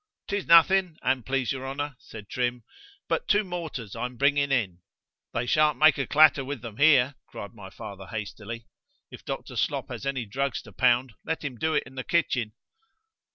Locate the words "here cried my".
6.77-7.69